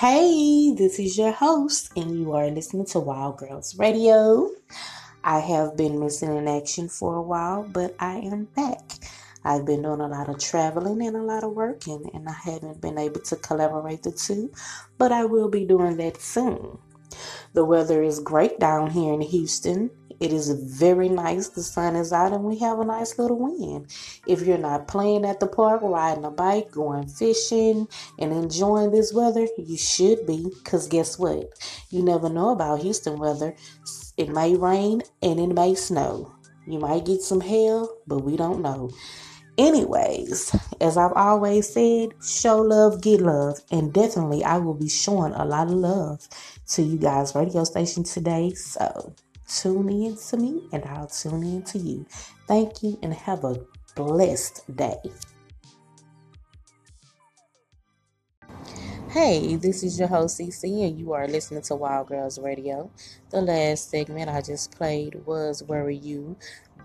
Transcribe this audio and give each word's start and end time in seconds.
Hey, 0.00 0.70
this 0.76 1.00
is 1.00 1.18
your 1.18 1.32
host, 1.32 1.90
and 1.96 2.16
you 2.16 2.32
are 2.32 2.48
listening 2.48 2.86
to 2.86 3.00
Wild 3.00 3.38
Girls 3.38 3.76
Radio. 3.76 4.48
I 5.24 5.40
have 5.40 5.76
been 5.76 5.98
missing 5.98 6.36
in 6.36 6.46
action 6.46 6.88
for 6.88 7.16
a 7.16 7.20
while, 7.20 7.64
but 7.64 7.96
I 7.98 8.18
am 8.18 8.44
back. 8.44 8.80
I've 9.42 9.66
been 9.66 9.82
doing 9.82 10.00
a 10.00 10.06
lot 10.06 10.28
of 10.28 10.38
traveling 10.38 11.04
and 11.04 11.16
a 11.16 11.22
lot 11.22 11.42
of 11.42 11.50
working, 11.50 12.08
and 12.14 12.28
I 12.28 12.32
haven't 12.32 12.80
been 12.80 12.96
able 12.96 13.22
to 13.22 13.34
collaborate 13.34 14.04
the 14.04 14.12
two, 14.12 14.52
but 14.98 15.10
I 15.10 15.24
will 15.24 15.48
be 15.48 15.64
doing 15.64 15.96
that 15.96 16.20
soon. 16.20 16.78
The 17.54 17.64
weather 17.64 18.00
is 18.00 18.20
great 18.20 18.60
down 18.60 18.90
here 18.90 19.12
in 19.12 19.20
Houston. 19.20 19.90
It 20.20 20.32
is 20.32 20.50
very 20.50 21.08
nice. 21.08 21.48
The 21.48 21.62
sun 21.62 21.94
is 21.94 22.12
out 22.12 22.32
and 22.32 22.44
we 22.44 22.58
have 22.58 22.80
a 22.80 22.84
nice 22.84 23.18
little 23.18 23.38
wind. 23.38 23.86
If 24.26 24.42
you're 24.42 24.58
not 24.58 24.88
playing 24.88 25.24
at 25.24 25.40
the 25.40 25.46
park, 25.46 25.80
riding 25.82 26.24
a 26.24 26.30
bike, 26.30 26.72
going 26.72 27.06
fishing, 27.06 27.86
and 28.18 28.32
enjoying 28.32 28.90
this 28.90 29.12
weather, 29.12 29.46
you 29.56 29.76
should 29.76 30.26
be. 30.26 30.50
Because 30.62 30.88
guess 30.88 31.18
what? 31.18 31.50
You 31.90 32.02
never 32.02 32.28
know 32.28 32.50
about 32.50 32.82
Houston 32.82 33.18
weather. 33.18 33.54
It 34.16 34.28
may 34.28 34.56
rain 34.56 35.02
and 35.22 35.38
it 35.38 35.54
may 35.54 35.74
snow. 35.74 36.32
You 36.66 36.78
might 36.78 37.06
get 37.06 37.22
some 37.22 37.40
hail, 37.40 37.88
but 38.06 38.24
we 38.24 38.36
don't 38.36 38.60
know. 38.60 38.90
Anyways, 39.56 40.54
as 40.80 40.96
I've 40.96 41.14
always 41.14 41.72
said, 41.72 42.10
show 42.22 42.60
love, 42.60 43.00
get 43.00 43.20
love. 43.20 43.58
And 43.72 43.92
definitely, 43.92 44.44
I 44.44 44.58
will 44.58 44.74
be 44.74 44.88
showing 44.88 45.32
a 45.32 45.44
lot 45.44 45.68
of 45.68 45.74
love 45.74 46.28
to 46.68 46.82
you 46.82 46.96
guys' 46.96 47.34
radio 47.34 47.64
station 47.64 48.04
today. 48.04 48.54
So 48.54 49.14
tune 49.48 49.88
in 49.88 50.16
to 50.16 50.36
me 50.36 50.68
and 50.72 50.84
I'll 50.84 51.06
tune 51.06 51.42
in 51.42 51.62
to 51.64 51.78
you. 51.78 52.06
Thank 52.46 52.82
you 52.82 52.98
and 53.02 53.12
have 53.14 53.44
a 53.44 53.56
blessed 53.94 54.76
day. 54.76 54.96
Hey, 59.10 59.56
this 59.56 59.82
is 59.82 59.98
your 59.98 60.06
host 60.06 60.38
CC, 60.38 60.86
and 60.86 61.00
you 61.00 61.14
are 61.14 61.26
listening 61.26 61.62
to 61.62 61.74
Wild 61.74 62.08
Girls 62.08 62.38
Radio. 62.38 62.90
The 63.30 63.40
last 63.40 63.88
segment 63.88 64.28
I 64.28 64.42
just 64.42 64.76
played 64.76 65.24
was 65.24 65.62
Worry 65.62 65.96
You 65.96 66.36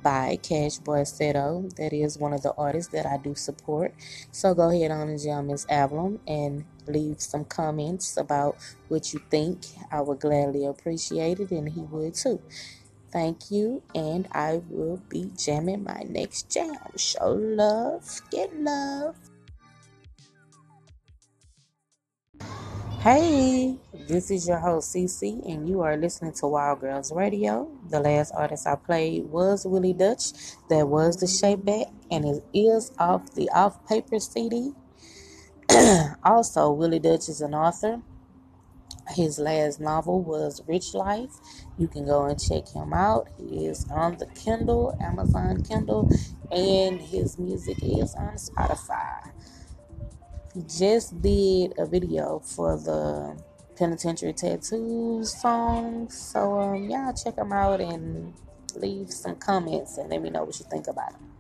by 0.03 0.37
Cash 0.43 0.79
Boy 0.79 1.01
Seto. 1.01 1.73
That 1.75 1.93
is 1.93 2.17
one 2.17 2.33
of 2.33 2.43
the 2.43 2.53
artists 2.57 2.91
that 2.91 3.05
I 3.05 3.17
do 3.17 3.33
support. 3.33 3.93
So 4.31 4.53
go 4.53 4.69
ahead 4.69 4.91
on 4.91 5.09
and 5.09 5.19
jam 5.19 5.49
his 5.49 5.65
album 5.69 6.19
and 6.27 6.65
leave 6.85 7.21
some 7.21 7.45
comments 7.45 8.17
about 8.17 8.57
what 8.89 9.13
you 9.13 9.21
think. 9.31 9.61
I 9.91 10.01
would 10.01 10.19
gladly 10.19 10.65
appreciate 10.65 11.39
it, 11.39 11.51
and 11.51 11.69
he 11.69 11.81
would 11.81 12.13
too. 12.13 12.41
Thank 13.11 13.51
you, 13.51 13.81
and 13.95 14.27
I 14.31 14.61
will 14.69 15.01
be 15.07 15.31
jamming 15.37 15.83
my 15.83 16.03
next 16.09 16.49
jam. 16.51 16.75
Show 16.97 17.33
love, 17.33 18.21
get 18.31 18.55
love. 18.59 19.15
Hey, 23.03 23.75
this 24.07 24.31
is 24.31 24.47
your 24.47 24.59
host 24.59 24.95
CC, 24.95 25.45
and 25.45 25.67
you 25.67 25.81
are 25.81 25.97
listening 25.97 26.31
to 26.35 26.47
Wild 26.47 26.79
Girls 26.79 27.11
Radio. 27.11 27.69
The 27.89 27.99
last 27.99 28.31
artist 28.33 28.65
I 28.65 28.75
played 28.75 29.25
was 29.25 29.67
Willie 29.67 29.91
Dutch. 29.91 30.31
That 30.69 30.87
was 30.87 31.17
the 31.17 31.27
Shape 31.27 31.65
Back, 31.65 31.87
and 32.09 32.23
it 32.23 32.41
is 32.53 32.93
off 32.97 33.33
the 33.33 33.49
Off 33.49 33.85
Paper 33.89 34.21
CD. 34.21 34.71
also, 36.23 36.71
Willie 36.71 36.99
Dutch 36.99 37.27
is 37.27 37.41
an 37.41 37.53
author. 37.53 38.01
His 39.09 39.37
last 39.37 39.81
novel 39.81 40.21
was 40.21 40.63
Rich 40.65 40.93
Life. 40.93 41.33
You 41.77 41.89
can 41.89 42.05
go 42.05 42.23
and 42.23 42.41
check 42.41 42.69
him 42.69 42.93
out. 42.93 43.27
He 43.37 43.65
is 43.65 43.85
on 43.91 44.15
the 44.15 44.27
Kindle, 44.27 44.97
Amazon 45.01 45.61
Kindle, 45.63 46.09
and 46.49 47.01
his 47.01 47.37
music 47.37 47.79
is 47.83 48.15
on 48.15 48.35
Spotify 48.35 49.02
just 50.61 51.21
did 51.21 51.73
a 51.77 51.85
video 51.85 52.39
for 52.39 52.77
the 52.77 53.35
Penitentiary 53.75 54.33
Tattoos 54.33 55.39
song. 55.41 56.09
So 56.09 56.59
um, 56.59 56.89
y'all 56.89 57.13
check 57.13 57.35
them 57.35 57.51
out 57.51 57.81
and 57.81 58.33
leave 58.75 59.11
some 59.11 59.35
comments 59.35 59.97
and 59.97 60.09
let 60.09 60.21
me 60.21 60.29
know 60.29 60.43
what 60.43 60.59
you 60.59 60.65
think 60.69 60.87
about 60.87 61.11
them. 61.13 61.32